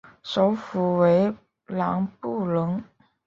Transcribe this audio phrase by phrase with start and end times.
[0.23, 1.31] 首府为
[1.67, 2.81] 朗布隆。